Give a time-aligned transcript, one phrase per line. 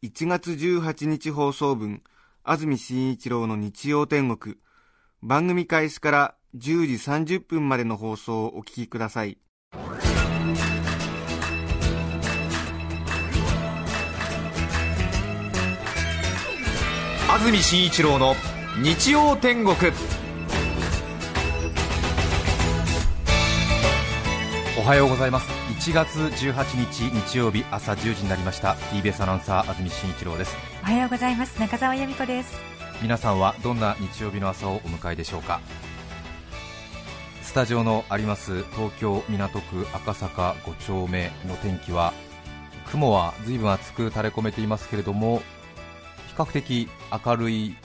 [0.00, 2.04] 1月18日放送分
[2.44, 4.54] 安住紳一郎の日曜天国。
[5.24, 6.86] 番組開始から10
[7.26, 9.38] 時30分までの放送をお聞きください。
[17.28, 18.36] 安住紳一郎の
[18.80, 19.74] 日曜天国。
[24.78, 25.57] おはようございます。
[25.88, 28.74] 1月18日日曜日朝10時になりました。
[28.92, 30.54] TBS アナウンサー安住紳一郎です。
[30.82, 31.58] おはようございます。
[31.58, 32.60] 中澤由美子です。
[33.00, 35.62] 皆さんはどんな日曜日の朝をお迎えでしょうか？
[37.40, 42.12] スタジオのあります東京港区赤坂5丁目の天気は
[42.90, 45.38] 雲は随分厚く垂れ込めていますけれども
[46.26, 46.90] 比較的
[47.24, 47.76] 明るい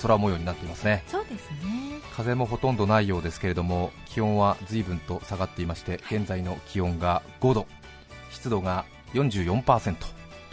[0.00, 1.04] 空模様になっていますね。
[1.06, 1.90] そうですね。
[2.16, 7.66] 風もほとんどないようですけれども気温は随分と下がっていまして現在の気温が5度
[8.30, 8.84] 湿度が
[9.14, 9.96] 44%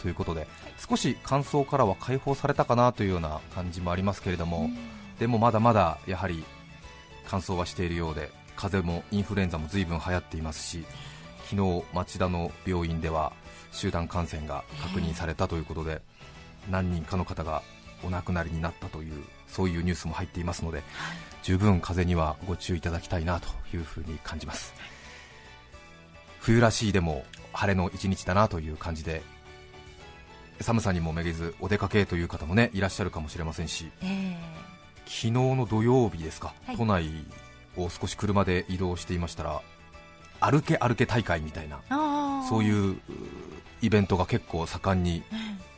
[0.00, 0.46] ということで
[0.78, 4.70] 少し乾燥からは解放されたかなというような感じもありますけれども
[5.18, 6.44] でもまだまだやはり
[7.26, 10.84] 乾燥はしているようで風邪もインフルエンザも随分流行っていますし
[11.50, 13.32] 昨日町田の病院では
[13.72, 16.00] 集団感染が確認されたということで
[16.70, 17.62] 何人かの方が
[18.02, 20.82] お亡くなりになったというそういうニュースも入っていますので
[21.42, 24.74] 十分風邪にはご注意いただきたいなというふうに感じます。
[26.40, 29.22] 冬らしいでも晴れの一日だなという感じで
[30.60, 34.36] 寒さにもめげずお出かけという方もねいらっしゃるかもしれませんしえ
[35.04, 36.76] 昨日の土曜日ですか、はい。
[36.76, 37.10] 都内
[37.76, 39.62] を少し車で移動していましたら
[40.40, 41.80] 歩け歩け大会みたいな
[42.48, 42.96] そういうう
[43.82, 45.22] イベントが結構盛んに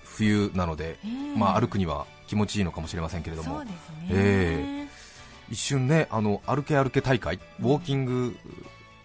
[0.04, 3.56] 冬なので、えーまあ、歩くには気持ちいいのかもしれませんけれども。
[3.56, 4.86] そうですね、え
[5.50, 8.36] 一瞬ねあの歩け歩け大会ウォーキング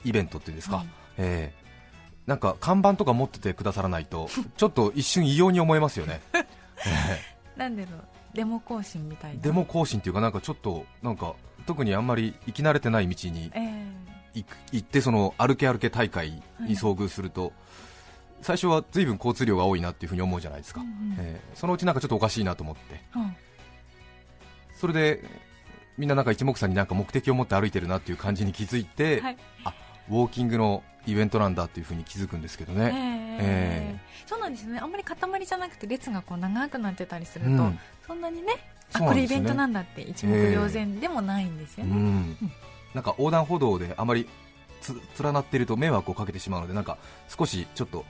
[0.03, 0.86] イベントっていうんですか、はい。
[1.18, 1.66] ええ。
[2.28, 6.46] なんか看板とか持っててくださらないと ちょっと一瞬異様に思えますよね、 え
[7.58, 8.03] なんだろう
[8.36, 9.38] デモ行進みたいな。
[9.38, 11.34] えデモ行進っていうかなんかちょっとなんか
[11.66, 14.06] 特にあんまり行き慣れてない道にえー
[14.36, 17.53] 行く行ってその歩け歩け大会に遭遇すると、
[18.45, 21.16] 最初は随分交通量が多いなっていうふうに思うじゃないですか、うんうん。
[21.17, 23.01] ええそのうちなんかちょっとおかしいなと思って。
[23.16, 23.35] うん
[24.78, 25.23] それで
[25.97, 29.38] みんななんか一目散になんか目的を持って歩いてるなっていう感じに気づいて、はい。
[29.63, 29.73] あ
[30.09, 32.91] ウォーキングのイベントなんだっていうふうに気づくんですけどえね、ー
[33.41, 34.00] え。
[34.28, 34.77] そうなんですね。
[34.79, 37.79] あんまり塊じゃなくて列がこう長くなってたりすると、うん。
[38.06, 38.53] そんなにね
[38.94, 39.07] あね。
[39.07, 42.38] これイベントなんだって一目瞭然でもないんですようね、ん。
[42.94, 44.27] なんか横断歩道であまり
[44.81, 48.06] つ連なっていると迷惑をかけてしまうのでなんか少しちょっと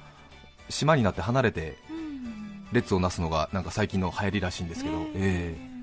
[0.70, 2.68] 島になって離れてうん。
[2.72, 4.98] 列をなすのがなんか最近の流行りらしいんですけど、え。
[4.98, 5.76] ーええ。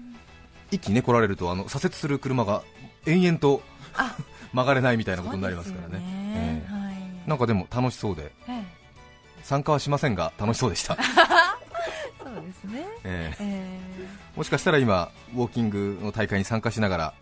[0.72, 2.62] 一気にね来られるとあの左折する車が
[3.06, 3.62] 延々と
[3.96, 4.16] あ。
[4.52, 5.94] 曲がれないみたいなことになりますからね。
[5.94, 6.72] そうですよええ。
[6.72, 7.28] はい。
[7.28, 8.64] なんかでも楽しそうでええ。
[9.42, 10.96] 参加はしませんが楽しそうでした、
[12.22, 12.86] そうですね。
[13.04, 13.36] ええ。
[13.40, 13.78] え
[14.36, 17.14] もしかしたら今ウォーキングの大会に参加しながら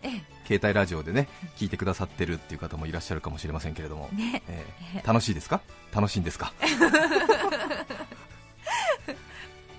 [0.51, 4.43] 携帯ラジオでね聞いてくださってるっていう方もいらっしゃるかもしれませんけれども、えね。
[4.49, 4.99] ええ。
[4.99, 5.61] ー楽しいですか？
[5.93, 6.51] 楽しいんですか？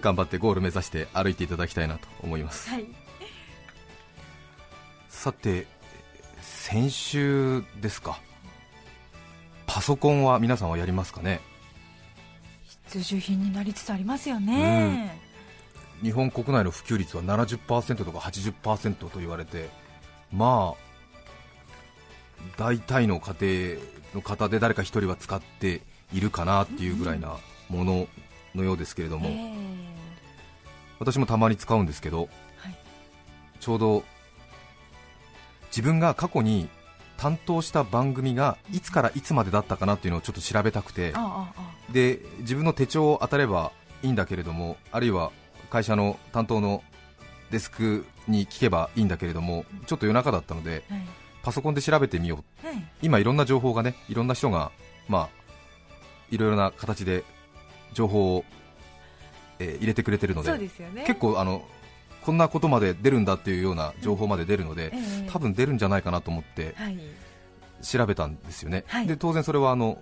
[0.00, 2.70] 頑張ってゴール目指して歩いていただきたいなと思います。
[2.70, 2.86] はい。
[5.08, 5.66] さて
[6.40, 8.18] 先週ですか？
[9.66, 11.40] パソコンは皆さんはやりますかね？
[12.88, 15.18] 必需品になりつつありますよね、
[16.02, 19.70] 日本国内の普及率は70%とか80%と言われて
[20.32, 20.82] まあ
[22.56, 23.80] 大体の家庭
[24.14, 25.82] の方で誰か一人は使って
[26.12, 27.36] いるかなっていうぐらいな
[27.68, 28.06] もの
[28.54, 29.52] のようですけれども、ええ。
[30.98, 32.76] 私もたまに使うんですけどはい。
[33.60, 34.04] ちょうど
[35.68, 36.68] 自分が過去に
[37.16, 41.14] 担当した番組がいつからいつまでだったかなっていうのをちょっと調べたくて
[41.92, 43.70] で自分の手帳を当たれば
[44.02, 45.30] いいんだけれどもあるいは
[45.70, 46.82] 会社の担当の
[47.52, 51.02] デスクに聞けばいいんだけれどもちょっと夜中だったのであはい。
[51.42, 52.66] パソコンで調べてみよう。
[52.66, 52.84] はい。
[53.02, 54.72] 今いろんな情報がねいろんな人が
[55.08, 55.28] まあ
[56.30, 57.24] いろいろな形で
[57.92, 58.44] 情報を、
[59.58, 60.58] えー入れてくれてるのでで
[60.94, 61.04] ね。
[61.06, 61.62] 結構あの
[62.22, 65.28] こんなことまで出るんだっていうような情報まで出るので、ええ。
[65.30, 66.98] 多分出るんじゃないかなと思ってはい。
[67.82, 69.06] 調べたんですよね、はい。
[69.06, 70.00] で当然それはあの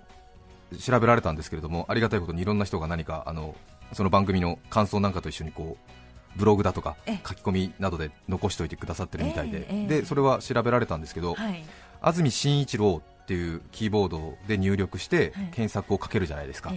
[0.79, 3.55] 調べられたんですけれどもありがたいことにいろんな人が何かあの
[3.93, 5.91] その番組の感想なんかと一緒にこう
[6.35, 7.19] ブログだとかええ。
[7.27, 11.63] 書き込みなどで残しておいてくださってるみたいで、でそれは調べられたんですけど、はい。
[12.01, 15.45] 安住紳一郎っていうキーボードで入力してはい。
[15.51, 16.73] 検索をかけるじゃないですか、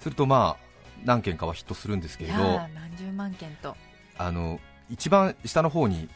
[0.00, 0.66] するとまあ
[1.04, 3.76] 何件かはヒットするんですけいれど何十万件と。
[4.18, 6.08] あの一番下の方に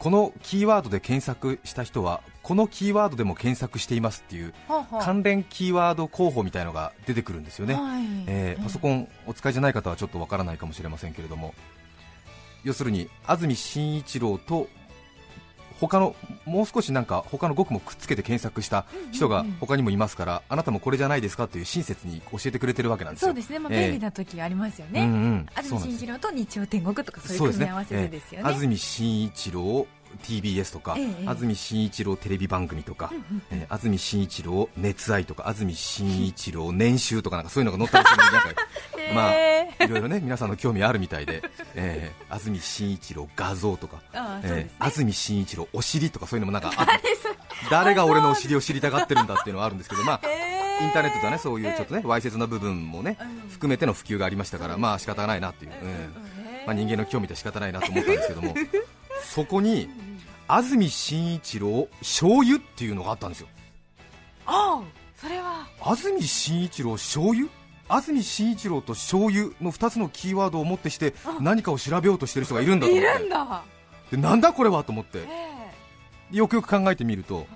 [0.00, 4.54] このキーワードで検索した人はこのキーワードでも検索していますっていう
[4.98, 8.02] 関連キーワード候補みたいのが出てくるんですよね、はい。
[8.26, 11.54] えーパソコンお使いじゃない方はちょっとわからないかもしれませんけれども。
[12.64, 14.68] 要するに安住紳一郎と
[15.80, 23.28] 他のもう少しなんか他の語句もくっつけて検索した人が他にもいますから、あなたもこれじゃないですかという親切に教えてくれてるわけなんですよ。
[23.28, 23.80] そうですね、まあ、ええ。
[23.86, 25.44] 便利な時ありますようんね、うんうなん。
[25.46, 28.48] です住紳一郎と日曜天国とかそういう組み合わせでですよね。
[28.48, 28.54] ええ。
[28.54, 29.86] 安住紳一郎
[30.22, 33.42] TBS とか、ええ安住紳一郎テレビ番組とか、うんうん。
[33.50, 38.62] えー安住紳一郎熱愛とか安住紳一郎年収とかなんかそういうのが載ったりするのになんか
[39.14, 41.42] まあへいろいろね皆さんの興味あるみたいで、
[41.74, 44.00] えー安住紳一郎画像とか、
[44.42, 46.72] えー安住紳一郎お尻とかそういうのもなんか
[47.70, 50.20] 誰が俺のお尻を知りたがってるんだっていうのはあるんですけど、まあ、
[50.82, 53.50] インターネットではねそういうちょっとねわいせつな部分もねうん。
[53.50, 56.14] 含めての普及がありましたから、まあ仕方ないなっていう、うん。
[56.66, 58.54] まあ、人間の興味で仕方ないなと思ったんですけども
[59.24, 59.88] そこに
[60.48, 63.48] 安住紳一郎醤油っていうのがあったんですよ。
[64.46, 64.82] ああ
[65.16, 65.66] それは。
[65.80, 67.48] 安住紳一郎醤油？
[67.88, 73.18] 安住紳一郎と醤油の2つのキーワードをもってして何かを調べようとしてる人がいるんだとい思って。
[73.20, 73.62] るんだ。
[74.12, 75.20] でなんだこれはと思って。
[76.32, 77.46] えよくよく考えてみるとえはい。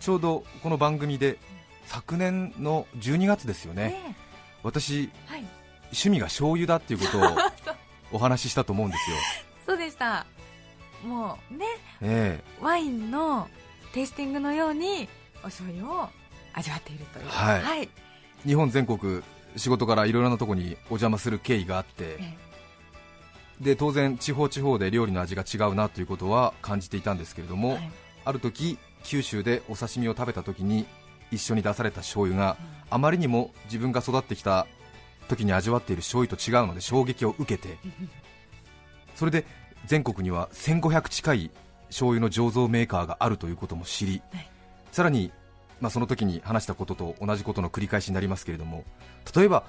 [0.00, 1.38] ちょうどこの番組で
[1.86, 4.02] 昨年の12月ですよね。
[4.10, 4.14] え
[4.62, 5.44] 私えはい。
[5.86, 7.22] 趣味が醤油だっていうことを
[8.12, 9.16] お話ししたと思うんですよ。
[9.66, 10.26] そうでした
[11.04, 11.66] もうね
[12.00, 13.48] えワインの
[13.92, 15.08] テイスティングのように
[15.42, 16.08] お醤油を
[16.52, 17.26] 味わっているという。
[17.28, 17.62] はい。
[17.62, 17.88] はい、え
[18.46, 19.22] 日本全国
[19.56, 22.16] 仕事からいろいろなところにお邪魔する経緯があって。
[22.20, 22.48] え
[23.60, 27.90] で当然地方地方で料理の味が違うなということは感じていたんですけれども、えはい。
[28.24, 30.86] ある時九州でお刺身を食べた時に
[31.30, 32.56] 一緒に出された醤油が
[32.90, 34.66] あまりにも自分が育ってきた
[35.28, 37.76] 時に味わっている醤油と違うので衝撃を受けて
[39.14, 39.44] それで
[39.88, 41.50] 全国には1500近い
[41.86, 44.50] 醤油の醸造メーカーがあるということも知り、はい。
[44.92, 45.32] さらに、
[45.80, 48.84] まあ、その時に話したことと同じことの繰り返しになりますけれども
[49.34, 49.64] 例えば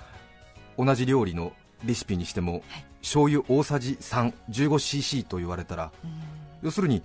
[0.77, 1.53] 同じ料理の
[1.85, 2.61] レシピにしても、はい。
[3.01, 6.11] 醤油大さじ 315cc と言われたらうん。
[6.63, 7.01] 要するに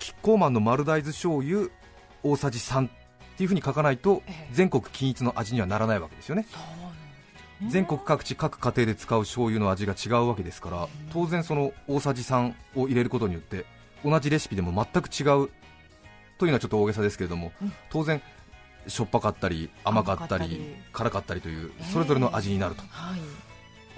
[0.00, 1.68] キッコーマンの丸大豆醤油
[2.24, 2.90] 大さじ3っ
[3.36, 4.48] ていうふうに書かないとええ。
[4.50, 6.48] 全国均一の味にはならないわけですよね。
[6.50, 6.79] そう
[7.68, 13.66] 全国各地各家庭で使う醤油の味が違うわけですから当然その大さじ3を入れることによって
[14.04, 15.50] 同じレシピでも全く違う
[16.38, 17.72] というのはちょっと大げさですけれどもうん。
[17.90, 18.22] 当然
[18.86, 22.82] しょっぱかったり甘かったり辛かったりというそれぞれの味になると。
[22.88, 23.20] はい。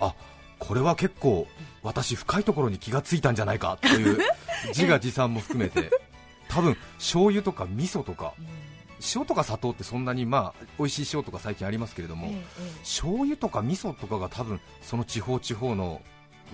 [0.00, 0.14] あ
[0.58, 1.46] これは結構
[1.82, 4.18] 私深いところに気がついたんじゃないかという
[4.68, 5.90] 自画自賛も含めて
[6.48, 8.71] 多分醤油とか味噌とかうん
[9.14, 12.78] 塩とか砂糖ってそんなにまあ美味しい塩とか最近ありますけれども、ええええ。
[12.80, 16.00] 醤油とか味噌とかが多分その地方地方の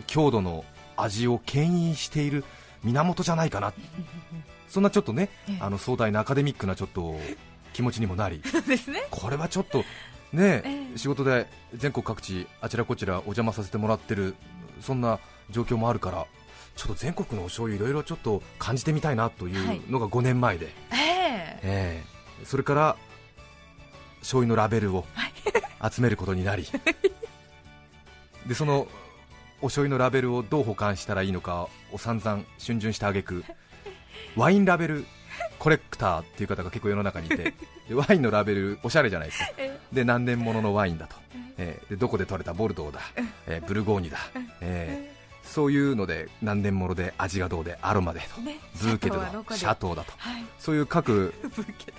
[0.06, 0.64] 郷土の
[0.96, 2.44] 味を牽引している
[2.82, 3.72] 源じゃないかな。
[4.68, 5.58] そんなちょっとね、ええ。
[5.60, 7.18] あの壮大なアカデミックなちょっと
[7.72, 8.42] 気持ちにもなり。
[8.88, 9.06] ね。
[9.10, 9.84] これはちょっと
[10.32, 10.98] ね、ええ。
[10.98, 14.34] 仕事で全国各地あちらこちらお邪魔させてもらってる
[14.80, 15.18] そんな
[15.50, 16.26] 状況もあるから
[16.76, 21.60] ちょっと全国のお醤油いろいろちょっと感じてみたいなというのが5年前で、ええ。
[21.62, 22.96] ええそれから
[24.20, 25.04] 醤油のラベルを
[25.90, 26.66] 集めることになり。
[28.46, 28.88] でその
[29.60, 33.44] お醤油のラベルをどう保管したらいいのかを散々逡巡した挙句
[34.36, 35.04] ワインラベル
[35.58, 37.54] コレクターっていう方が結構世の中にいて
[37.88, 39.50] でワインのラベルおしゃれじゃないですか。
[39.58, 41.16] えで何年もののワインだと、
[41.58, 43.00] えーでどこで取れたボルドーだ、
[43.46, 44.18] えーブルゴーニュだ、
[44.60, 45.18] えー
[45.48, 48.26] そういうので何年もので味がどうでアロマでと。
[48.82, 50.12] ブーケドだシャトーだと。
[50.18, 50.44] はい。
[50.58, 51.92] そういう各ブーケ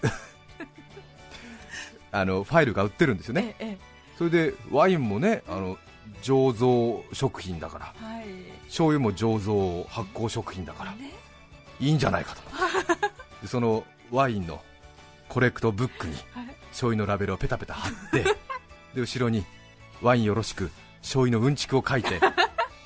[2.11, 3.89] あのファイルが売ってるんですよね、えええ
[4.19, 5.77] それでワインもねあの
[6.21, 7.93] 醸造食品だから。
[8.01, 8.25] えはい。
[8.65, 10.91] 醤油も醸造発酵食品だから。
[10.91, 11.13] ね
[11.79, 12.41] いいんじゃないかと。
[13.41, 14.61] でそのワインの
[15.29, 16.47] コレクトブックにはい。
[16.71, 18.23] 醤油のラベルをペタペタ貼って
[18.93, 19.45] で後ろに
[20.01, 20.69] ワインよろしく
[21.01, 22.19] 醤油のうんちくを書いて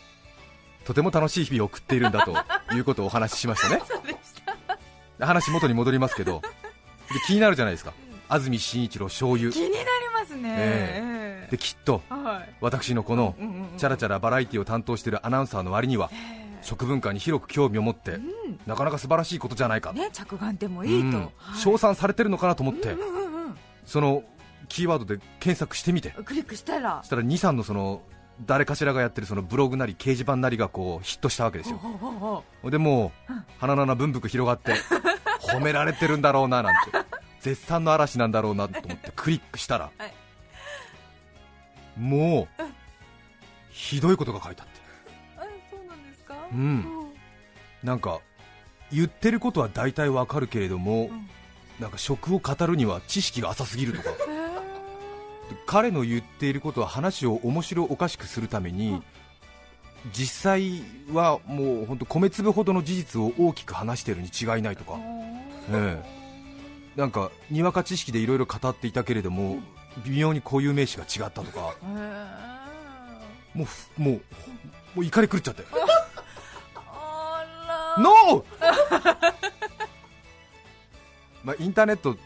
[0.86, 3.82] とても楽しい日々を送っているんだということをお話ししましたね。
[5.20, 7.94] 話元に戻りますけどで気になるじゃないですか
[8.34, 9.52] 安住紳一郎醤油。
[9.52, 10.56] 気になりますね。
[10.58, 12.56] えできっとはい。
[12.62, 13.36] 私のこの
[13.78, 16.44] チャラチャラバラエティを担当しているアナウンサーの割にはええ。
[16.62, 18.24] 食文化に広く興味を持ってうん。
[18.66, 21.24] なかなか素晴らしいことじゃないか、ね着眼点もいいと、うん。
[21.38, 21.60] はい。
[21.60, 23.24] 称賛されてるのかなと思って、うんうんうん
[23.86, 24.24] その
[24.70, 26.12] キーワードで検索してみて。
[26.24, 27.00] クリックしたら。
[27.02, 28.02] そしたら23のその
[28.46, 31.78] 誰かしらがやってるそのブログなり掲示板なりがこうヒットしたわけですよ。
[31.78, 34.74] ほうほうほうでもう鼻の穴文福広がって
[35.54, 36.92] 褒められてるんだろうななんて
[37.44, 40.14] 絶賛の嵐なんだろうなと思ってクリックしたら、はい。
[42.00, 42.64] もう
[43.70, 44.74] ひどいことが書いてあって。
[45.38, 46.36] あそうなんですか？
[46.52, 46.86] うん。
[47.84, 48.22] なんか
[48.92, 51.30] 言ってることは大体わかるけれども、ん。
[51.80, 54.10] なんか食を語るには知識が浅すぎるとか。
[55.68, 59.04] 彼の言っていることは話を面白おかしくするために、
[60.14, 60.82] 実際
[61.12, 64.94] はもう本当米粒ほどの事実を大きく話しているに違いないとか、
[65.72, 66.23] ええ
[66.96, 69.58] なんかにわか知識でいろいろ語っていたけれども、
[70.06, 71.76] 微妙に固有名詞が違ったとか。
[73.54, 74.22] もうふもうも
[75.02, 75.64] う怒り狂っちゃって。
[78.00, 78.44] ノー
[81.44, 82.18] まあインターネット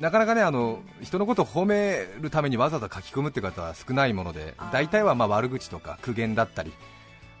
[0.00, 6.72] なかなかねあの人のことを褒めるためにわざわざ書き込むって方は少ないもので大体はまあ悪口とか苦言だったり、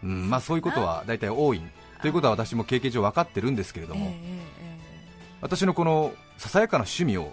[0.04, 1.62] うんまあ、そういうことは大体多い。
[2.00, 4.57] ということは私も経験上分かってるんですけれども、えええ
[5.40, 7.32] 私のこのささやかな趣味を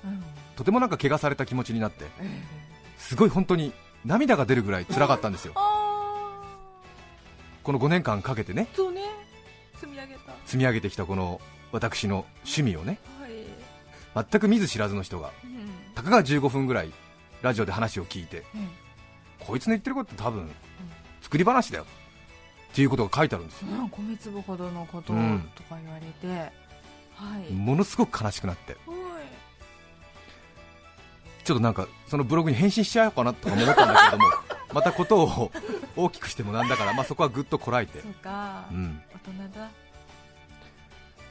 [0.56, 2.42] とてもなんか怪我された気持ちになってええ。
[2.98, 3.74] すごい本当に
[4.06, 5.54] 涙が出るぐらい辛かったんですよ。
[5.56, 6.32] あ
[7.64, 9.02] この5年間かけてねーそうね。
[9.76, 10.20] 積み上げた。
[10.46, 13.00] 積み上げてきたこの私の趣味をね
[14.14, 14.26] はい。
[14.30, 15.70] 全く見ず知らずの人がうん。
[15.96, 16.92] たかが15分ぐらい
[17.42, 18.70] ラジオで話を聞いてうん。
[19.40, 20.50] こいつの言ってること多分
[21.22, 21.86] 作り話だよ
[22.72, 25.50] っていうことが書いてあるんですよ、うん米粒ほどのことうん。
[25.56, 26.52] とか言われて
[27.16, 27.52] はい。
[27.52, 28.78] ものすごく悲しくなって。
[31.46, 34.26] ちょっとなんかそのブログに返信しちゃおうかなとかも思ったんだけれども
[34.74, 35.52] またことを
[35.96, 38.02] 大きくしてもなんだから、まあ、そこはぐっとこらえて。
[38.02, 38.66] そうか。
[38.72, 39.70] うん、大人だ。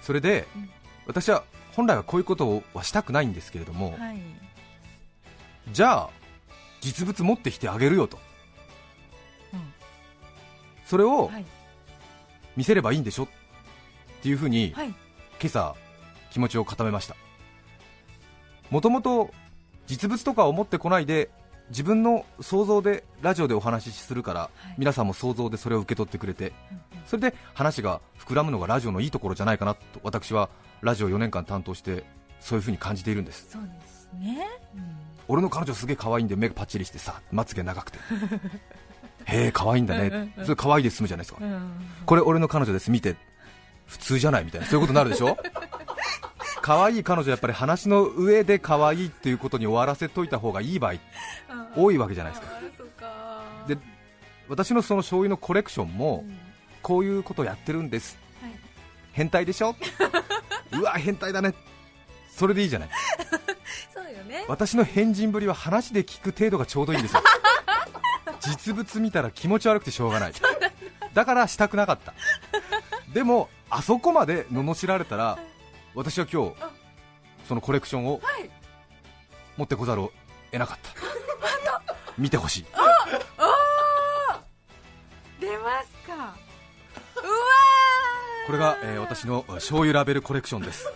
[0.00, 0.70] それで、うん。
[1.06, 4.22] 私は本来はこういうことはしたくないんですけれども、はい。
[5.72, 6.10] じゃあ
[6.80, 8.20] 実物持ってきてあげるよと、
[9.52, 9.74] うん。
[10.86, 11.44] それをはい。
[12.56, 13.28] 見せればいいんでしょっ
[14.22, 14.94] ていうふうに、はい
[15.40, 15.74] 今朝
[16.30, 17.16] 気持ちを固めました。
[18.70, 19.30] もともと
[19.86, 21.30] 実物とかを持ってこないで
[21.70, 24.74] 自分の想像でラジオでお話しするから、はい。
[24.78, 26.52] 皆さんも想像でそれを受け取ってくれて
[27.06, 30.48] それで話が膨らむのがラジオのいいところじゃないかなと私は
[30.82, 32.04] ラジオ4年間担当して
[32.40, 33.46] そういうふうに感じているんです。
[33.50, 34.46] そうですね。
[34.74, 34.82] うん。
[35.28, 37.98] 俺の彼女すげえ可愛いんで目がパッチリしてさまつげ長くて。
[39.26, 40.34] へえ可愛いんだね。
[40.42, 41.44] それ可愛いで済むじゃないですか。
[41.44, 41.72] うん。
[42.04, 42.90] これ俺の彼女です。
[42.90, 43.16] 見て
[43.86, 44.66] 普通じゃないみたいな。
[44.66, 45.36] そういうことになるでしょ？
[46.62, 50.94] 可愛い彼女やっぱり話の上で可愛いっていうことに終わらせといた方がいい場合
[51.76, 53.42] 多いわけじゃないですか。
[53.68, 53.76] で
[54.48, 56.38] 私のその醤油のコレクションもうん。
[56.82, 58.18] こういうことやってるんです。
[58.42, 58.52] はい。
[59.12, 59.74] 変態でしょ？
[60.72, 61.54] うわ変態だね。
[62.28, 62.88] それでいいじゃない。
[63.94, 64.44] そうよね。
[64.48, 67.22] 私の変人ぶりは話で聞く程度がちょうどいいんですよ。
[68.40, 70.32] 実物見たら気持ち悪くてしょうがない。
[71.14, 72.12] だからしたくなかった。
[73.14, 75.38] でもあそこまで罵られたら
[75.94, 76.71] 私は今日あ
[77.49, 78.50] そのコレクションをはい。
[79.56, 80.12] 持ってこざるを
[80.50, 80.90] 得なかった。
[82.18, 82.64] 見てほしい。
[85.40, 86.14] 出ますか。
[86.14, 86.33] うわー。
[88.47, 90.88] これが、えー私の醤油ラベルコレクションです。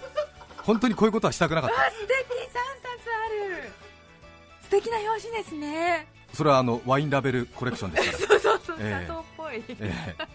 [0.64, 2.16] 本当にこういうことはしたくなかっあ素敵。
[2.52, 3.72] 三冊ある。
[4.62, 6.08] 素敵な表紙ですね。
[6.30, 8.40] たそれはあのワインラベルコレクションですから。
[8.40, 8.76] そうそうそう。
[8.80, 10.28] ええ砂糖っぽい、えー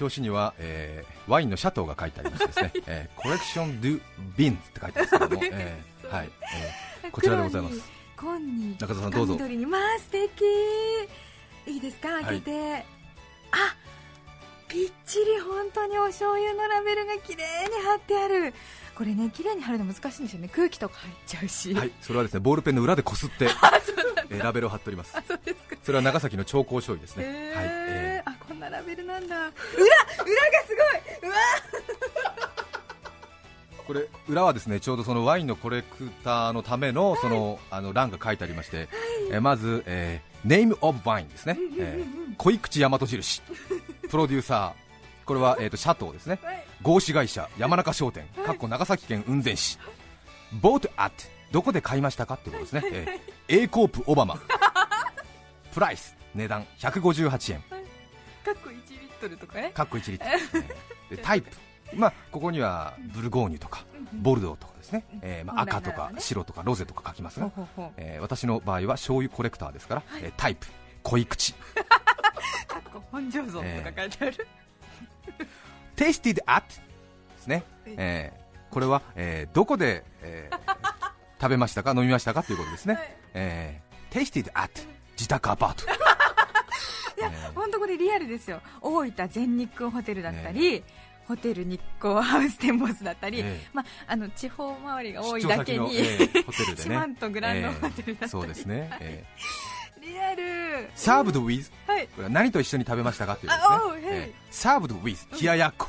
[0.00, 4.00] 表紙には、えーワインのシャトーが書いてありましてですね、 えーコレクション・ドゥ・
[4.36, 6.30] ビンズって書いてあるんですけども、 えーはい
[7.02, 7.96] えーこちらでございます。
[8.78, 9.34] 中田さんどうぞ。
[9.34, 10.44] 深緑にまあ素敵。
[11.66, 12.08] いいですか？
[12.22, 12.84] 開けて、
[13.52, 13.76] あ
[14.68, 18.54] ぴっちり本当にお醤油のラベルが綺麗に貼ってある。
[18.96, 20.48] これね綺麗に貼るの難しいんですよね。
[20.48, 23.44] 空気とか入っちゃうし、はい、それはですねボールペンの裏でこすって、
[24.30, 25.16] えーラベルを貼っております。
[25.16, 25.40] あそすか。
[25.84, 27.56] それは長崎の超高醤油ですね、えー。
[27.56, 29.36] はいえあこんなラベルなんだ。
[29.36, 29.52] 裏裏が
[30.66, 30.74] す
[31.22, 31.30] ごい。
[31.30, 31.36] うわ。
[33.82, 38.88] ー これ裏はですねちょうどそのワインのコレクターのためのそのあの欄が書いてありまして、
[39.30, 43.42] えーまず、えー、ネームオブワインですね、えー恋口大和印。
[44.10, 44.86] プロデューサー。
[45.24, 46.38] これは、えー、とシャトーですね。
[46.42, 46.64] はい。
[46.82, 48.26] 合資会社山中商店。
[48.44, 49.78] かっこ長崎県雲仙市。
[50.52, 51.14] ボートアット
[51.50, 54.38] どこで買いましたかってことですね、えー、A コープオバマ。
[55.72, 57.75] プライス値段158円
[58.46, 59.70] かっこ1リットルとかね。
[59.74, 60.24] かっこ1リット
[60.58, 60.74] ル、え
[61.14, 61.50] ーでタイプ。
[61.94, 67.50] まあここにはブルゴーニュとかボルドーとかですね、えーまあ、赤とか白とかロゼとか書きますが、
[67.96, 70.66] えー私の場合は醤油コレクターですから、えータイプ。
[71.02, 71.54] 濃い口。
[72.66, 74.48] かっこ本醸造とか書いてある、
[75.94, 76.74] テイスティでアットで
[77.38, 80.76] すね、えーこれは、えーどこで、えー
[81.40, 81.90] 食べましたか？
[81.92, 82.42] 飲みましたか？
[82.42, 83.16] ということですね、はい。
[83.34, 84.80] えーテイスティでアット
[85.12, 86.25] 自宅アパート、えー
[87.54, 88.60] 本当これリアルですよ。
[88.80, 90.82] 大分全日空ホテルだったり、
[91.26, 100.06] ホテル日光ハウステンボスだったり、ええまあ、あの地方周りが多いだけに、ええホテルで四ね万十グランドホテルだったり、ええそうですね、ええ。
[100.06, 100.88] リアル。
[100.94, 102.06] サーブドウィズはい。
[102.06, 103.66] これは何と一緒に食べましたかっていうですね。
[103.68, 104.02] あおうへい。
[104.04, 104.34] ええ。
[104.50, 105.88] サーブドウィズ冷ややっこ。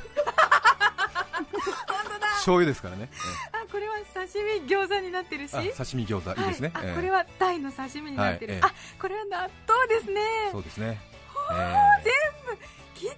[2.38, 3.10] 醤油ですからね、
[3.51, 5.51] あこれは刺身餃子になってるし。
[5.51, 6.41] 刺身餃子。
[6.41, 8.62] いいですね、これはタイの刺身になってる、はい。
[8.63, 8.67] ええ。
[8.67, 10.22] あこれは納豆ですね。
[10.51, 10.98] そうですね、
[11.54, 13.12] ええきっ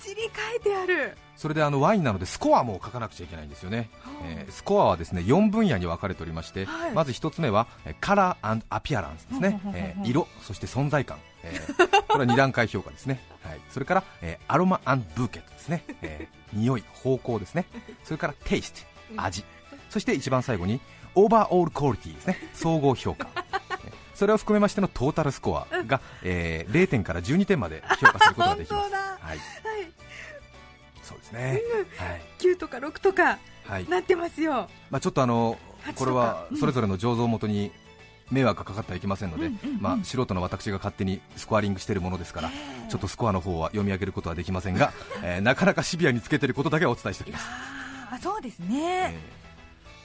[0.00, 1.16] ちり書いてある。
[1.36, 3.90] それであのワインなのでスコアも書かなくちゃいけないんですよね、
[4.24, 6.92] えースコアはですね4分野に分かれておりまして、はい。
[6.92, 9.60] まず1つ目はえーカラーアピアランスですね。
[9.72, 17.66] えー色そして存在感、えーこれは2段階評価ですね、はい、それから、えーアロマブーケットですね、えー匂い方向ですね。
[18.02, 18.80] それからテイスト
[19.22, 19.44] 味。
[19.90, 20.80] そして一番最後に
[21.14, 22.36] オーバーオールクオリティですね。
[22.52, 23.28] 総合評価。
[23.36, 23.37] えー
[24.18, 28.92] それを含めましてのトータルスコアが、えー0点から12点まで評価することができます。
[28.92, 29.38] はい、はい。
[31.04, 31.62] そうですね、
[31.96, 32.22] はい。
[32.40, 33.88] 9とか6とかはい。
[33.88, 34.68] なってますよ。
[34.90, 37.70] まあ、ちょっとあの8これはそれぞれの醸造元に
[38.32, 39.80] 迷惑がかかってはいけませんので、うんうんうん。
[39.80, 42.50] まあ、素人の私が勝手にスコアリングしているものですから、
[42.88, 47.46] ちょっとスコアの方は読み上げることはできませんが、 えーなかなかシビアにつけていることだけはお伝えしておきます、
[48.10, 49.47] あーそうですえね、ー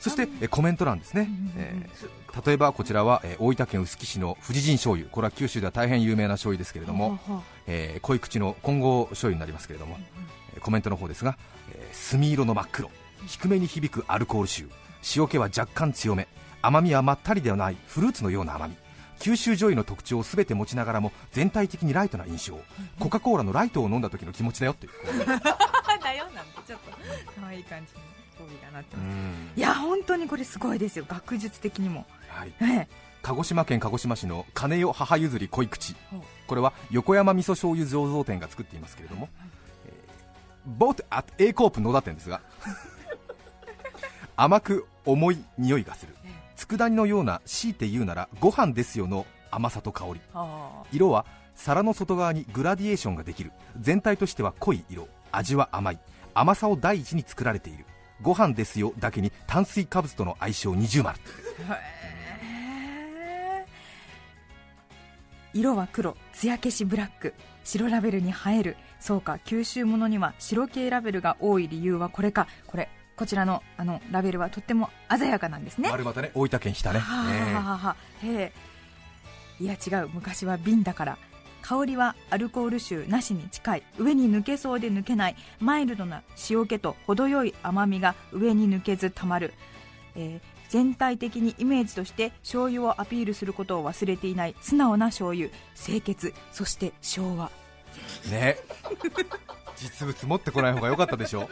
[0.03, 5.09] そして、えーコメント欄ですね、えー例えばこちらは、えー大分県臼杵市の富士神醤油。
[5.09, 7.19] これは九州では大変有名な醤油ですけれども、
[7.67, 9.97] えー濃い口の混合醤油になりますけれども、
[10.55, 11.37] えーコメントの方ですが、
[11.71, 12.89] えー墨色の真っ黒。
[13.27, 14.67] 低めに響くアルコール臭。
[15.15, 16.27] 塩気は若干強め。
[16.61, 17.77] 甘みはまったりではない。
[17.87, 18.75] フルーツのような甘み。
[19.19, 22.59] 九州醤油の特徴を全て持ちながらも全体的にライトな印象。
[22.99, 24.91] コカ・コーラのライトを飲んだ時の気持ちだよっていう。
[24.97, 26.91] あ だよなんてちょっと
[27.39, 27.93] 可愛い感じ
[28.41, 29.15] に帯がなってうます。
[29.15, 29.51] ん。
[29.55, 31.05] いや本当にこれすごいですよ。
[31.07, 32.05] 学術的にも。
[32.27, 32.53] はい。
[32.61, 32.87] ええ。
[33.21, 35.95] 鹿児島県鹿児島市の金代母譲り濃い口
[36.45, 39.29] これは横山味噌醤油醸造店が作っていますけれども、
[39.85, 39.93] えー、
[40.77, 42.41] ボート at A コープ野田店ですが
[44.35, 46.13] 甘く重い匂いがする。
[46.55, 50.21] 佃煮のような強いて言うならご飯ですよの甘さと香り。
[50.33, 50.83] あ。
[50.91, 53.51] 色は皿の外側にグラディエーションができる。
[53.79, 55.07] 全体としては濃い色。
[55.31, 55.99] 味は甘い。
[56.33, 57.85] 甘さを第一に作られている
[58.23, 61.19] ご飯ですよだけに炭水化物との相性二重丸。
[65.53, 66.17] 色は黒。
[66.33, 67.35] 艶消しブラック。
[67.63, 68.75] 白ラベルに映える。
[68.99, 72.47] そうか九州ものには白系ラベルが多い理由はこれか。
[72.65, 75.91] これこちらのあのラベルはとっても鮮やかなんですね。
[75.91, 76.31] 丸またね。
[76.33, 78.53] 大分県日田ね、ははあはあへえ
[79.59, 80.09] いや違う。
[80.11, 81.17] 昔は瓶だから
[81.63, 83.83] 香りはアルコール臭なしに近い。
[83.97, 85.35] 上に抜けそうで抜けない。
[85.59, 89.53] マイルドな塩気と程よい甘みが上に抜けずたまる、
[90.15, 94.55] えー全体的にイメージとして醤油をアピールすることを忘れていない。
[94.59, 95.49] 素直な醤油。
[95.75, 96.33] 清潔。
[96.51, 97.51] そして昭和。
[98.31, 98.57] ね。
[99.77, 101.47] 実物持ってこない方が良かったでしょ？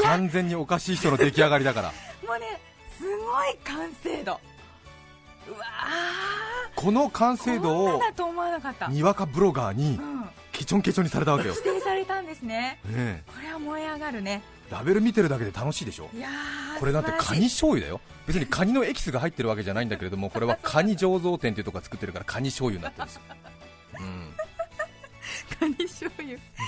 [0.00, 1.88] 完全におかしい人の出来上がりだから。
[2.24, 2.60] もうね
[2.98, 4.40] すごい完成度。
[5.48, 5.58] うわ
[6.84, 12.78] この完成度をなだと思わなかった、にわかブロガーにうん、ケチョンケチョンにされたわけよ、指定されたんですね。
[12.84, 14.42] ねこれは燃え上がるね。
[14.70, 16.10] えラベル見てるだけで楽しいでしょ。
[16.78, 18.02] これだってカニ醤油だよ。
[18.26, 23.22] 別にカニのエキスが入ってるわけじゃないんだけれどもこれはカニ醸造店っていうとこが作ってるからカニ醤油になってるんですよ、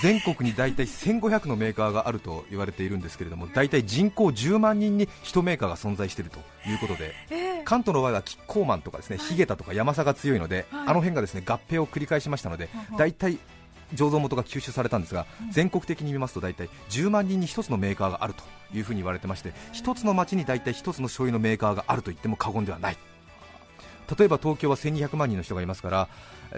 [0.03, 7.63] 全国に大体1500のメーカーがあると言われているんですけれども大体人口10万人に1メーカーが存在しているということでええ。
[7.65, 10.89] 関東の場合はキッコーマンとかですね、ヒゲタとかヤマサが強いので、はい。
[10.89, 13.39] あの辺がですね合併を繰り返しましたので大体
[13.95, 15.51] 醸造元が吸収されたんですが、うん。
[15.51, 18.43] 全国的に見ますと大体10万人に1つのメーカーがあると
[18.77, 22.97] いうふうに言われてまして1つの町に大体1つの醤油のメーカーがあると言っても過言ではない。
[24.19, 26.09] 例えば東京は1200万人の人がいますから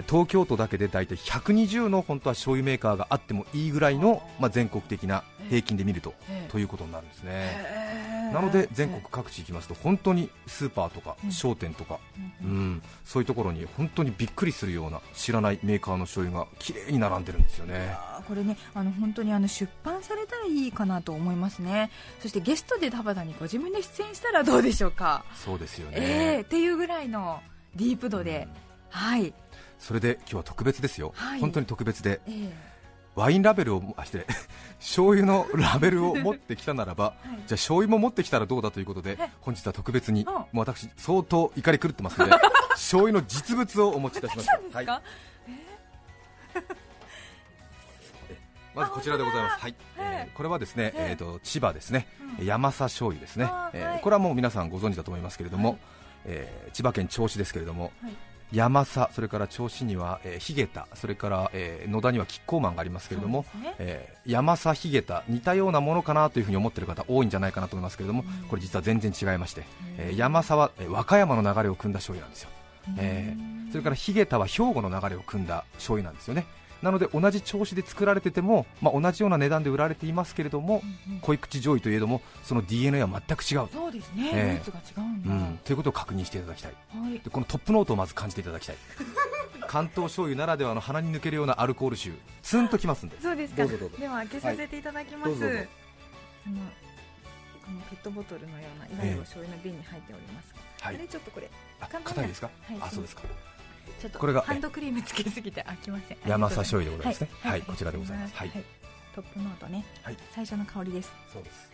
[0.09, 6.51] 東京都だけで大体120の本当は醤油メーカーがあってもいいぐらいの、まあ、全国的な平均で見ると、ええ。
[6.51, 8.35] ということになるんですね、ええ。
[8.35, 11.33] なので全国各地行きますと本当にスーパーとかうん。
[11.33, 11.99] 商店とか、
[12.43, 12.71] ううん。
[12.75, 17.97] ん、そういうところに本当にびっくりするような知らないメーカーの醤油が綺麗に並んでるんですよね。
[18.27, 21.91] これねあの本当にあの出版されたらいいかなと思いますね。
[22.21, 27.41] そしてゲストで田畑にご自分で出演したらどうでしょうか、そうですよね、ええっていうぐらいの
[27.77, 28.49] ディープ度で、
[28.91, 29.33] はい、
[29.79, 31.41] それで今日は特別ですよ、はい。
[31.41, 32.21] 本当に特別で。
[32.27, 32.79] ええ。
[33.15, 34.27] ワインラベルを あ失礼。
[34.79, 37.29] 醤油のラベルを持ってきたならば、 い。
[37.29, 40.33] じゃあ醤油も持ってきたらどうだということでえ本日は特別に、うん。
[40.33, 42.33] もう私相当怒り狂ってますので
[42.71, 44.87] 醤油の実物をお持ちいたしましたはい、
[48.75, 49.63] まずこちらでございます、はい。
[49.63, 51.11] はいえーこれはですね、ええ。
[51.11, 52.07] えー、と千葉ですね、
[52.39, 52.47] うん。
[52.47, 53.51] 山佐醤油ですね。
[53.73, 55.79] えーこれはもう皆さんご存知だと思いますけれども、はい。
[56.27, 58.13] えー千葉県銚子ですけれども、はい
[58.53, 63.75] 山佐、それから銚子には、えー、ヒゲタ、それから、えー野田にはキッコーマンがありますけれども、ね。
[63.79, 69.65] えー山佐、ヒゲタ、似たようなものかなというふうに思っている方多いんじゃないかなと思いますけれども、これ実は全然違いまして、
[69.99, 72.51] えー山佐は、えー和歌山の流れを組んだ醤油なんですよ。
[72.99, 76.47] えーそれからヒゲタは兵庫の流れを組んだ醤油なんですよね
[76.83, 81.21] なので同じ調子で作られてても、まあ、同じような値段で売られていますけれども、うんうん。
[81.21, 86.73] 濃い口醤油といえどもその DNA は全く違う、そうですね、えーツが違うんだ、うん、ということを確認していただきたい。
[86.73, 87.19] はい。
[87.19, 88.77] でこのトップノートをまず感じていただきたい。
[89.67, 92.13] 関東醤油ならではの鼻に抜けるようなアルコール臭。
[92.43, 93.21] ツンときますんで。
[93.21, 93.67] そうですか。
[93.67, 93.97] どうぞどうぞ。
[93.99, 95.39] では開けさせていただきます、はい。
[95.39, 95.67] の
[97.69, 100.55] このペットボトルのようないわゆるお醤油の瓶に入っております。
[100.55, 100.95] が、はい。
[100.95, 101.51] あれちょっとこれ。
[101.81, 103.23] 硬いですか、はいあそうですか
[104.01, 106.19] ちょっとこれがハンドクリームつけすぎて開きません。
[106.27, 107.31] 山佐醤油でございますね。
[107.43, 107.63] ははい。
[107.63, 108.37] こちらでございます。
[108.37, 108.51] はい、
[109.15, 110.17] トップノートね、はい。
[110.35, 111.13] 最初の香りです。
[111.33, 111.69] そうです。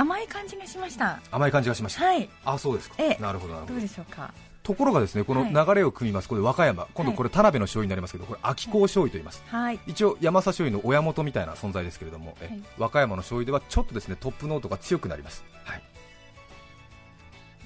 [0.00, 1.18] 甘い感じがしました。
[1.32, 2.30] 甘い感じがしました、はい。
[2.44, 3.20] あそうですか、ええ。
[3.20, 3.74] なるほどなるほど。
[3.74, 4.32] どうでしょうか。
[4.62, 6.86] ところがですねこの流れを組みます、これ和歌山。
[6.94, 9.42] 今度これ田辺の醤油になりますけどこれ秋高醤油と言います。
[9.48, 9.80] はい。
[9.88, 12.62] 一応山佐醤油の親元みたいな存在ですけれども、えはい。
[12.78, 15.82] 和歌山の醤油ではちょっとですねトップノートが強くなります、はい。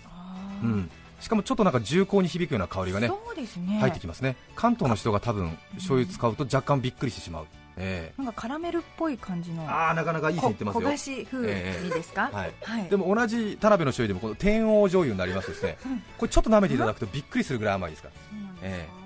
[0.07, 0.65] あー。
[0.65, 0.91] うん、
[1.23, 3.79] しかもちょっとなんか重厚に響くような香りがねそうですね。
[3.79, 4.37] 入ってきますね。
[4.57, 10.81] 関東の人が多分醤油使うと若干びっくりしてしまう、えなんかカラメルっぽい感じのえああなかなかいい線いってますよ。
[10.81, 12.53] こ焦がし風味ですか、はい。
[12.61, 12.89] はい。
[12.89, 15.99] でも同じ田辺の醤油でもこの天王醤油になりますとですねうん。
[16.19, 18.15] これちょっと舐めていただくとびっくりするぐらい甘いですから。
[18.15, 19.02] そうなんえあ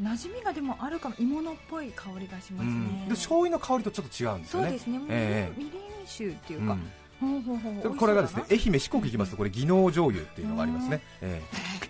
[0.00, 3.06] 馴染みがでもあるかも芋のっぽい香りがしますうん。
[3.10, 4.68] 醤油の香りとちょっと違うんですよね。
[4.68, 5.58] そうですね、ええ。
[5.58, 7.40] みりん酒っていうか、うん。
[7.42, 7.96] ほうほうほう。
[7.96, 11.40] これがですね愛媛四国行きますとこれ技能醤油っていうのがありますね、え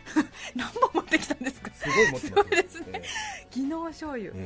[0.55, 1.71] 何本持ってきたんですか？
[1.75, 2.87] えすごい持ってますすね。
[2.93, 3.03] え
[3.51, 4.39] 技能醤油、え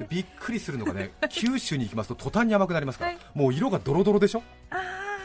[0.00, 0.06] ーえ。
[0.08, 3.20] びっくりするのがね九州に行きますと途端に甘くなりますから、はい。
[3.34, 4.80] もう色がドロドロでしょ、ああ、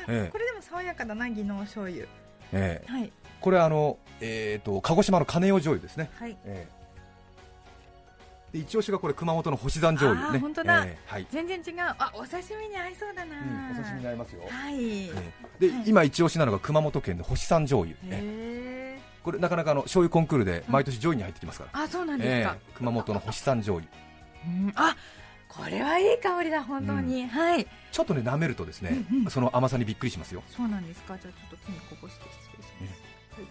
[0.07, 0.31] ええ。
[0.31, 2.05] これでも爽やかだな技能醤油。
[2.51, 2.91] ええ。
[2.91, 3.12] はい。
[3.41, 6.38] これあの、えー、と鹿児島の金尾醤油ですね、はい。
[6.45, 6.83] ええ。
[6.83, 6.83] で
[8.54, 10.39] 一押しがこれ熊本の星山醤油ね。
[10.39, 10.86] 本当だ。
[10.86, 11.82] ええはい、全然違う。
[11.98, 15.12] あお刺身に合いそうだな、うん、お刺身になりますよ、はい、え
[15.60, 15.68] え。
[15.68, 15.84] で、はい。
[15.88, 18.20] 今一押しなのが熊本県の星山醤油、えへ
[18.98, 22.56] えこれなかなかあの醤油コンクールで毎年上位に入ってきますから、ーあそうなんですか。
[22.56, 23.92] え、え熊本の星山醤油
[24.46, 24.96] うんあ
[25.48, 27.68] これはいい香りだ本当に、はい。
[27.92, 29.30] ちょっとね舐めるとですね、うんうん。
[29.30, 30.42] その甘さにびっくりしますよ。
[30.50, 31.16] そうなんですか。
[31.18, 33.48] じゃあちょっと手にこぼして失礼します、はい、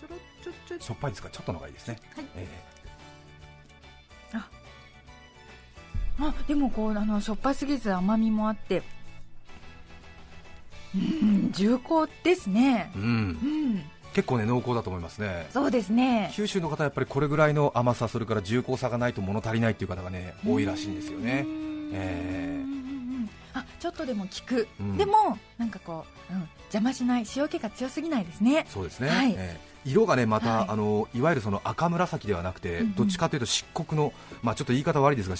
[0.00, 1.28] ちょろちょちょしょっぱいですか？
[1.28, 2.24] らちょっとの方がいいですね、はい。
[2.36, 2.48] え
[6.18, 8.82] あでもこうあのしょっぱすぎず甘みもあって。
[10.94, 12.90] うん重厚ですね。
[12.94, 13.04] えうん。
[13.04, 13.82] うん。
[14.14, 15.46] 結構ね濃厚だと思いますね。
[15.50, 16.32] そうですね。
[16.34, 21.44] 九州の方はやっぱりこれぐらいの甘さそれから重厚さがないと物足りないっていう方がね多いらしいんですよね。
[21.46, 22.66] うんええ
[23.58, 24.96] あちょっとでも効く、うん。
[24.96, 27.24] でもなんかこう、うん、邪魔しない。
[27.36, 28.66] 塩気が強すぎないですね。
[28.68, 29.32] そうですね、はい。
[29.32, 29.60] ええ。
[29.84, 30.66] 色がねまた、はい。
[30.66, 35.36] い、あのいわゆるその赤紫ではなくて、どっちかというと漆黒のまあちょっと言い方悪いですが、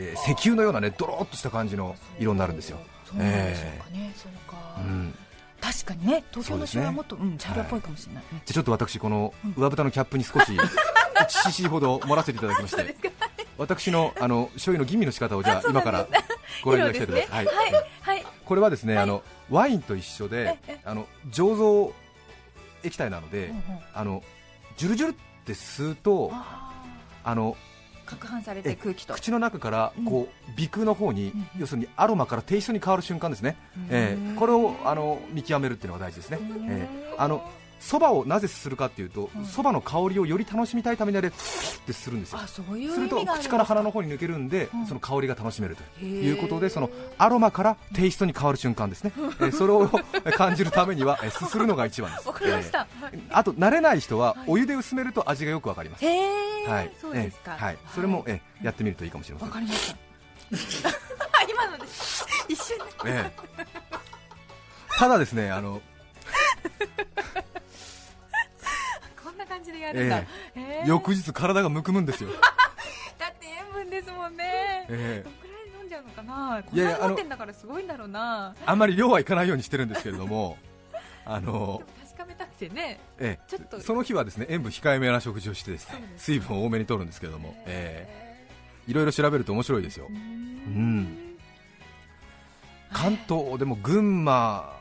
[0.00, 5.14] えー石油のようなねドローっとした感じの色になるんですよ、そうでしょうかね、そうか、うん、
[5.60, 10.52] 確かにね東京の塩はもっと、うん、茶色っぽいかもしれない、ねじゃあちょっと私この上蓋のキャップに少し
[11.28, 12.96] 1cc ほど盛らせていただきまして。
[13.58, 16.08] 私のあの醤油の吟味の仕方をじゃ今から
[16.64, 17.06] ご覧いただきたい。
[17.06, 17.46] と思います、はい。
[17.46, 17.72] はい。
[18.00, 18.26] はい。
[18.46, 19.02] これはですね、はい。
[19.02, 20.80] あのワインと一緒でええ。
[20.82, 21.92] あの醸造
[22.82, 23.62] 液体なので、うんうん。
[23.92, 24.22] あの
[24.78, 26.72] ジュルジュルって吸うとあ
[27.22, 27.56] あのー
[28.16, 29.14] 攪拌されて空気と。
[29.14, 33.56] 口の中からこう鼻腔の方に、うん要するにアロマからテイストに変わる瞬間ですね、
[33.88, 37.44] えーこれをあの見極めるっていうのが大事ですね、えーあの
[37.80, 39.44] そばをなぜするかっていうとうん。
[39.46, 41.30] そば、の香りをより楽しみたいためにあれっ
[41.86, 42.40] てするんですよ。
[42.42, 44.86] あそういうすると口から鼻の方に抜けるんで、うん。
[44.86, 49.88] その香りが楽しめるということでそのアロマからテイストに変わる瞬間ですね、 えーそれを
[50.36, 52.28] 感じるためには、えーすするのが一番です。
[52.28, 54.44] わかりました、えーあと慣れない人ははい。
[54.46, 56.90] お湯で薄めると味がよくわかります、はい。
[57.00, 59.48] そうですか、えーはい、それも、えーやってみるといいかもしれません。
[59.48, 59.94] わかりまし
[60.82, 60.90] た。
[61.50, 61.84] 今ので。
[62.48, 63.66] 一瞬でええ
[64.98, 65.80] ただですねあの、
[69.60, 70.18] 感じでやるんだ、
[70.54, 72.30] えへー翌日体がむくむんですよ、
[73.18, 76.62] だって塩分ですもんね、えどんくらい飲んじゃうのかな？
[76.64, 78.54] こんないに持ってんだからすごいんだろうな。
[78.58, 80.56] えあんまり量はいかないようにしてるんですけれども
[81.26, 82.98] あでもの、確かめたくてね。
[83.18, 83.76] えちょっと。
[83.76, 88.08] えその日はですね塩分控えめな食事をしてですね水分を多めに取るんですけれども、え。
[88.26, 88.30] え
[88.88, 90.06] いろいろ調べると面白いですよ。
[90.08, 91.36] うーん。
[92.92, 94.80] 関東でも群馬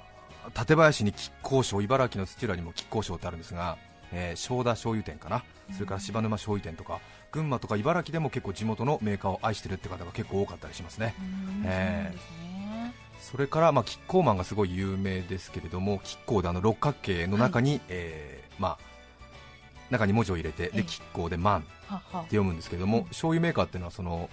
[0.55, 3.77] 館林に亀甲省茨城の土浦にも亀甲省ってあるんですが、
[4.11, 5.43] えー、正田醤油店かな？
[5.73, 6.99] それから柴沼醤油店とか
[7.31, 11.13] 群馬とか茨城でも結構地元のメーカーを愛してるって方が結構多かったりしますね。
[11.19, 12.19] うんえー。
[13.19, 18.77] それから、まあ、キッコーマンがすごい有名ですけれどもキッコーであの六角形の中に、えーまあ、
[19.91, 20.77] 中に文字を入れてええ。
[20.77, 23.05] でキッコーでマンってはは読むんですけれども、うん。
[23.05, 24.29] 醤油メーカーっていうのはその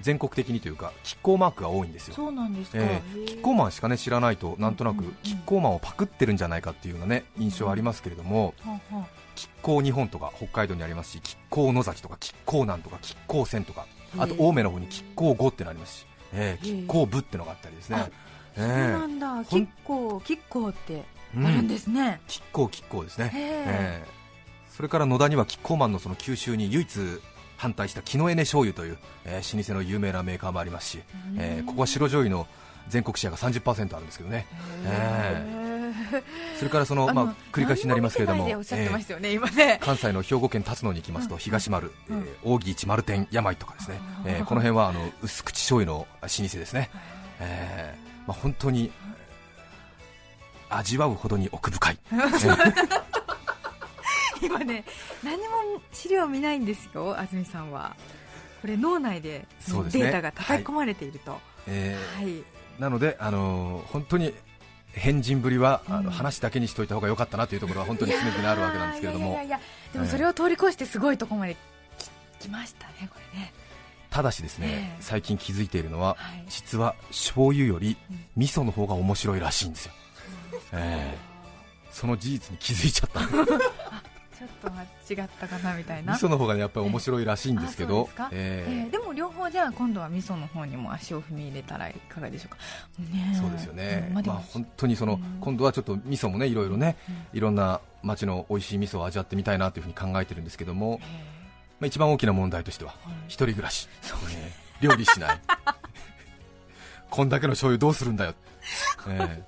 [0.00, 2.14] 全国的にというかキッコーマークが多いんですよ。
[2.14, 5.04] そうなんですか、えーキッコーマンしかね知らないとなんとなくうん。
[5.04, 13.86] うんうんキッコーマンをパクってるんじゃないかっていうようなね印象ありますけれども、ははキッコー日本とか北海道にありますしキッコー野崎とかキッコー南とかキッコー線とか
[14.18, 17.96] あと青梅の方にキッコー5ってのありますし、えーキッコー部ってのがあったりですね。
[17.96, 18.08] あ、
[18.56, 21.04] えそうーなんだ、キッコー、キッコーって
[21.36, 21.46] うん。
[21.46, 22.20] あるんですね。
[22.28, 23.64] キッコーキッコーですね、へえ。
[23.66, 24.22] えー
[24.74, 26.98] それから野田にはキッコーマンのその吸収に唯一
[27.62, 31.02] 反対した木のエネ醤油という、えー老舗の有名なメーカーもありますし、
[31.38, 32.48] えーここは白醤油の
[32.88, 34.46] 全国シェアが30%あるんですけどね、
[34.84, 35.92] え
[36.58, 38.48] それからその、まあ、繰り返しになりますけれども。
[39.80, 41.38] 関西の兵庫県辰野に行きますと、うん。
[41.38, 44.30] 東丸、うんえー扇一丸天山井とかですね、うん。
[44.32, 46.90] えーこの辺はあの薄口醤油の老舗ですね、
[47.38, 48.26] えー。
[48.26, 48.90] まあ、本当に
[50.68, 53.01] 味わうほどに奥深い、 えー
[54.42, 54.84] 今ね、
[55.22, 57.96] 何も資料見ないんですよ、安住さんは。
[58.60, 61.40] これ脳内でデータが叩き込まれていると。
[61.66, 62.42] えーはい。
[62.78, 64.34] なので、あのー本当に
[64.92, 66.04] 変人ぶりは、あうん。
[66.04, 69.38] の話だけにしといた方が良かったなというところは本当に常々あるわけなんですけれども。
[69.92, 71.56] でもそれを通り越してすごいところまで
[72.38, 73.52] き来ましたね、これね。
[74.10, 75.02] ただしですね、ええ。
[75.02, 76.44] 最近気づいているのは、はい。
[76.48, 78.24] 実は醤油よりうん。
[78.36, 79.92] 味噌の方が面白いらしいんですよ、
[80.72, 81.18] ええ。
[81.90, 83.20] その事実に気づいちゃった
[84.38, 86.14] ちょっとは違ったかなみたいな。
[86.14, 88.04] 味噌の方がねやっぱり面白いらしいんですけど。
[88.04, 88.28] ですか？
[88.32, 92.56] えええーでも両方じゃあ今度は味噌の方にも足を踏み入れたらいかがでしょうか、
[92.98, 93.36] ねえ。
[93.36, 95.38] そうですよね、うんまあ本当にその、うん。
[95.40, 101.06] 今度はちょっと味噌もねいろいろね、うんいろんな町の美味しい味噌を味わってみたいなというふうに考えてるんですけども、え
[101.80, 102.94] まあ、一番大きな問題としては、
[103.28, 103.86] 一人暮らし、
[104.34, 105.40] ね料理しない。
[107.10, 108.34] こんだけの醤油どうするんだよ、
[109.08, 109.42] ええ。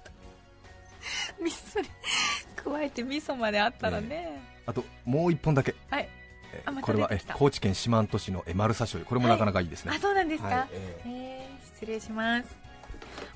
[1.42, 1.88] 味噌に
[2.57, 6.09] 加えて味噌まであったらね、あともう一本だけ、はい。
[6.53, 10.68] えあまたこれはえ高知県四万十市のえ丸さ醤油これもなかなかいいですね、あそうなんですか、はい。
[10.72, 12.48] ええー失礼します。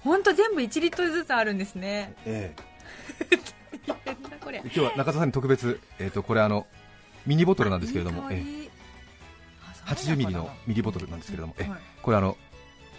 [0.01, 2.15] 本当全部1リットルずつあるんですね。
[2.25, 3.89] ええ。
[3.89, 6.67] なんだこれえ今日は中田さんに特別、えー、とこれあの
[7.27, 8.65] ミニボトルなんですけれども、えいい。
[8.65, 8.69] え
[9.87, 11.81] 80ミリのミリボトルなんですけれども、えはい。
[12.03, 12.37] これあの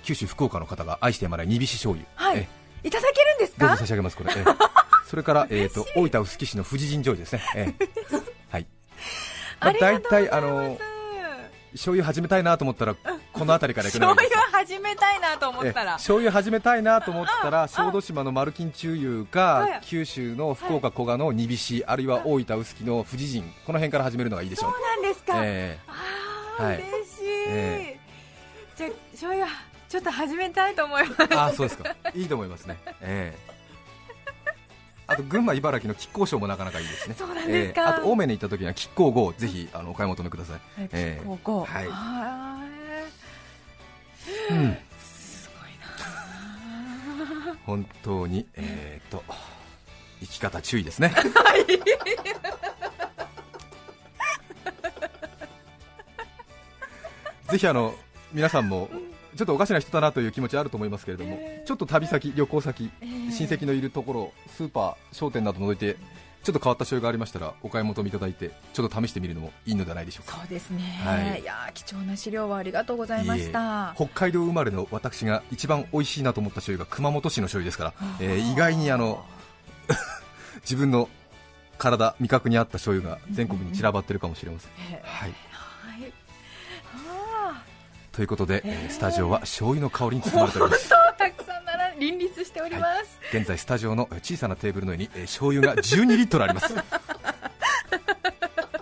[0.04, 2.48] 九州福岡の方が愛してやまない煮びし醤油、はい。
[2.84, 4.44] えいただけるんですどうぞか差し上げますこれ、ええ
[5.10, 7.89] それから、えー、と大分臼杵市の富士神醤油ですね、ええ。
[8.52, 8.67] はい。
[9.60, 10.78] まあ、大体あの
[11.72, 15.91] 醤油始めたいなと思ったらこの辺りから行く醤油始めたいなと思ったら。
[15.93, 19.82] え醤油始めたいなと思ったら小豆島の丸金中油かはい。
[19.82, 24.72] 九州の福岡古賀の煮びしあるいは大分臼杵の富士神この辺から始めるのがいいでしょう。
[24.74, 25.93] そうなんですか、えあ
[26.60, 26.76] あ、はい。
[26.76, 28.00] 嬉しい、え
[28.76, 29.48] じゃあ醤油
[29.89, 31.28] ちょっと始めたいと思います。
[31.32, 31.95] えああそうですか。
[32.13, 32.78] いいと思いますね。
[33.02, 33.59] ええ
[35.12, 37.15] あと群馬茨城の亀甲賞もなかなかいいですね。
[37.17, 37.82] そうなんですか。
[37.82, 37.88] ええ。
[37.88, 40.60] あと青梅に行った時には亀甲号ぜひあのお買い求めください。
[40.78, 41.26] えええ。
[41.26, 41.88] ここはい。
[41.88, 42.60] は
[44.52, 44.69] うん。
[44.72, 45.69] いすごい
[47.48, 47.56] な。
[47.65, 49.24] 本当にえっと
[50.22, 51.13] 生き方注意ですね。
[57.50, 57.95] ぜひあの
[58.32, 58.89] 皆さんも
[59.39, 61.65] ちょっとおかしな人だなという気持ちあると思いますけれども、えー。
[61.65, 65.95] ちょっと旅先、旅行先、ええ親戚のいるところ、スーパー、商店など除いて、
[66.43, 70.39] ちょっと変わった醤油がありましたら、お買い求めいただいて、ちょっと試してみるのもいいのではないでしょうか。
[70.39, 71.39] そうですね、はい。
[71.39, 73.93] い、やー貴重な資料はありがとうございました。
[73.95, 79.23] 北海道生まれの私が一番美味しいなと思った醤油が熊本市の醤油ですから、あえー意外にあの
[80.63, 81.08] 自分の
[81.78, 84.71] 体、味覚に合った醤油が全国に散らばってるかもしれません。
[84.91, 85.34] ええはい、
[88.19, 88.73] ということで、えー。
[88.73, 90.93] えースタジオは醤油の香りに包まれております。
[90.93, 96.75] ーたくさんなら林立しております、現在スタジオの小さなテーブルの上に、えー醤油が12リットルあります。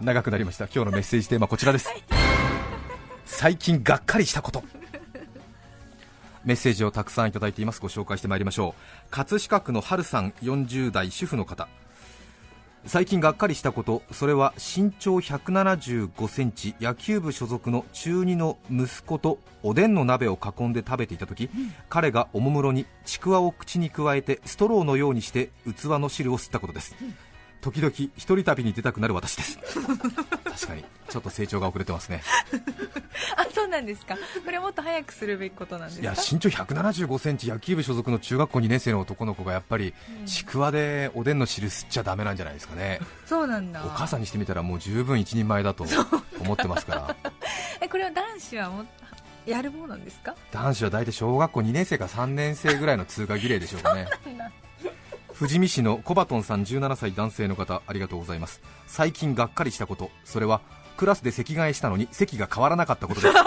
[0.02, 0.66] 長くなりました。
[0.66, 1.94] 今日のメッセージテーマこちらです。
[3.28, 4.64] 最近がっかりしたこと。
[6.44, 7.80] メッセージをたくさんいただいています。
[7.80, 8.82] ご紹介してまいりましょう。
[9.12, 11.68] 葛飾区の春さん40代主婦の方
[12.86, 21.50] 最近がっかりしたことそれは身長175センチ野球部所属の中2の息子とおでんの鍋を囲んで食べていた時、
[21.90, 26.96] 彼がおもむろにちくわを口に加えてストローのようにして器の汁を吸ったことです、
[27.60, 29.60] 時々一人旅に出たくなる私です。
[30.46, 32.22] 確かにちょっと成長が遅れてますね。
[32.77, 32.77] あ
[33.68, 34.16] そうなんですか。
[34.46, 36.04] これもっと早くするべきことなんですか？
[36.04, 39.94] いや身長175センチ野球部所属の中学校2年生の男の子がやっぱり
[40.26, 43.84] ちくわでおでんの汁吸っちゃだめなんじゃないですかね、そうなんだ。
[43.86, 45.86] お母さんにしてみたらもう十分一人前だと
[46.40, 47.16] 思ってますから。
[47.82, 48.86] えこれは男子はも
[49.46, 50.34] やるものなんですか？
[50.52, 54.08] 男子は大体小学校2年生か3年生ぐらいの通過儀礼でしょうかね。
[55.38, 58.60] 富士見市のコバトンさん17歳男性の方ありがとうございます。
[58.88, 60.10] 最近がっかりしたこと。
[60.24, 60.62] それは
[60.98, 63.34] クラスで席替えしたのに席が変わらなかったことです。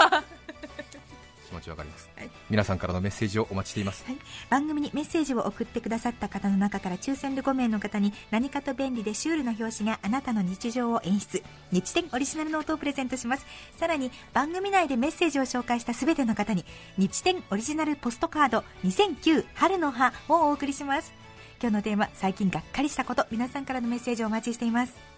[1.51, 2.31] 気持ちわかります、はい。
[2.49, 4.05] 皆さんからのメッセージをお待ちしています。
[4.07, 11.43] はい、番組にメッセージを送ってくださった方の中から抽選で5名の方に何かと便利でシュールな表紙があなたの日常を演出。
[11.73, 13.45] 日展オリジナルノートをプレゼントします。
[13.77, 16.65] さらに番組内でメッセージを紹介した全ての方に
[16.99, 21.13] 日展オリジナルポストカード2009春の葉をお送りします。
[21.61, 23.27] 今日のテーマ最近がっかりしたこと。
[23.33, 25.10] 皆さんからのメッセージをお待ちしています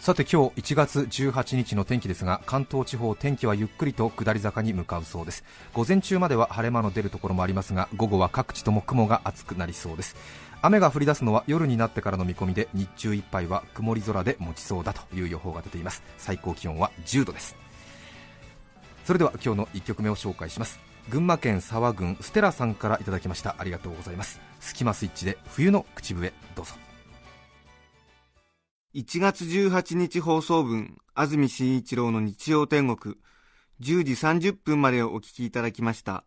[0.00, 5.44] さて今日1月18日の天気ですが関東地方天気はゆっくりと下り坂に向かうそうです。
[5.74, 10.16] 午前中までは晴れ間の出るところもありますが午後は各地とも雲が厚くなりそうです。
[10.62, 16.02] 雨が降り出すのは夜になってからの見込みで日中いっぱいは曇り空で持ちそうだという予報が出ています。
[16.16, 17.54] 最高気温は10度です。
[19.04, 20.80] それでは今日の1曲目を紹介します。
[21.10, 23.54] 群馬県沢郡ステラさんからいただきました。
[23.58, 24.40] ありがとうございます。
[24.60, 26.72] スキマスイッチで冬の口笛どうぞ。
[28.92, 33.14] 1月18日放送分、安住紳一郎の日曜天国、
[33.80, 34.12] 10時
[34.50, 36.24] 30分までお聞きいただきました。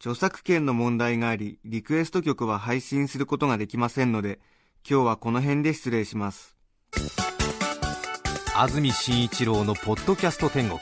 [0.00, 4.40] 著作権の問題があり、リクエスト曲は配信することができませんので、
[4.88, 6.56] 今日はこの辺で失礼します。
[8.56, 10.80] 安住紳一郎のポッドキャスト天国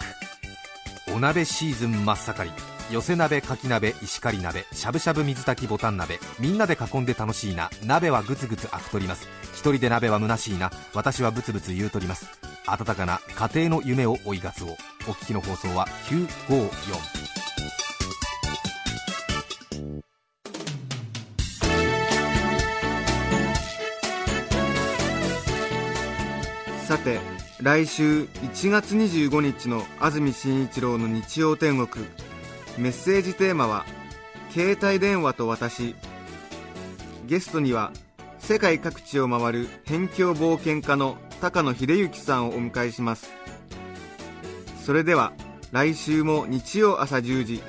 [1.15, 6.21] お鍋シーズン真っ盛り寄せ鍋かき鍋石狩鍋しゃぶしゃぶ水炊きボタン鍋。
[6.39, 7.69] みんなで囲んで楽しいな。
[7.85, 9.27] 鍋はグツグツアク取ります。
[9.55, 10.71] 一人で鍋は虚しいな。
[10.95, 12.27] 私はブツブツ言うとります。
[12.67, 14.69] 温かな家庭の夢を追いがつを。
[15.09, 17.27] お聞きの放送は954
[26.87, 27.19] さて、
[27.61, 32.07] 来週1月25日の安住紳一郎の日曜天国、
[32.79, 33.87] メッセージテーマは、
[34.51, 35.95] 携帯電話と私。
[37.27, 37.93] ゲストには、
[38.39, 43.31] 世界各地を回る辺境冒険家の高野秀幸さんをお迎えします。
[44.85, 45.33] それでは、
[45.73, 47.63] 来週も日曜朝10時、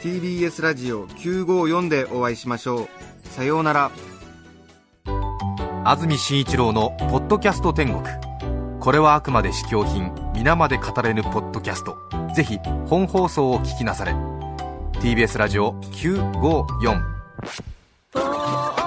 [0.00, 3.28] TBS ラジオ954でお会いしましょう。
[3.28, 3.90] さようなら。
[5.84, 8.04] 安住紳一郎のポッドキャスト天国
[8.78, 11.96] これはあくまで試供品皆まで語れぬポッドキャスト
[12.36, 14.14] ぜひ本放送を聞きなされ
[15.02, 18.81] TBS ラジオ954